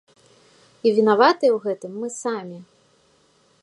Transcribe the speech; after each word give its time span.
І 0.87 0.93
вінаватыя 1.01 1.51
ў 1.53 1.59
гэтым 1.67 1.91
мы 2.05 2.13
самі. 2.21 2.57